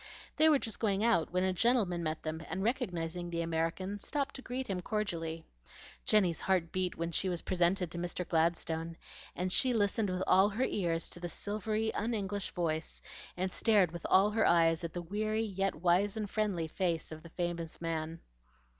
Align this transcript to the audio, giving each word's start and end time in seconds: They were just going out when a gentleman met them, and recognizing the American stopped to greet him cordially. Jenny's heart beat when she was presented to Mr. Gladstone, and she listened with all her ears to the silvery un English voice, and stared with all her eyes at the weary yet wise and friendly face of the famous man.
They 0.35 0.49
were 0.49 0.57
just 0.57 0.79
going 0.79 1.03
out 1.03 1.31
when 1.31 1.43
a 1.43 1.53
gentleman 1.53 2.01
met 2.01 2.23
them, 2.23 2.41
and 2.49 2.63
recognizing 2.63 3.29
the 3.29 3.43
American 3.43 3.99
stopped 3.99 4.33
to 4.37 4.41
greet 4.41 4.65
him 4.67 4.81
cordially. 4.81 5.45
Jenny's 6.05 6.39
heart 6.41 6.71
beat 6.71 6.97
when 6.97 7.11
she 7.11 7.29
was 7.29 7.43
presented 7.43 7.91
to 7.91 7.99
Mr. 7.99 8.27
Gladstone, 8.27 8.97
and 9.35 9.53
she 9.53 9.75
listened 9.75 10.09
with 10.09 10.23
all 10.25 10.49
her 10.49 10.65
ears 10.65 11.07
to 11.09 11.19
the 11.19 11.29
silvery 11.29 11.93
un 11.93 12.15
English 12.15 12.49
voice, 12.55 13.03
and 13.37 13.51
stared 13.51 13.91
with 13.91 14.07
all 14.09 14.31
her 14.31 14.47
eyes 14.47 14.83
at 14.83 14.93
the 14.93 15.03
weary 15.03 15.43
yet 15.43 15.75
wise 15.75 16.17
and 16.17 16.31
friendly 16.31 16.67
face 16.67 17.11
of 17.11 17.21
the 17.21 17.29
famous 17.29 17.79
man. 17.79 18.21